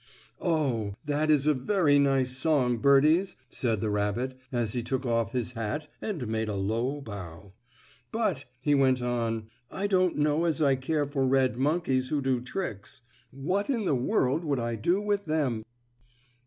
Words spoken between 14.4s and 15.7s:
would I do with them?"